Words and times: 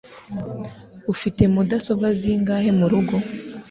Ufite 1.13 1.41
mudasobwa 1.53 2.07
zingahe 2.19 2.69
murugo? 2.79 3.15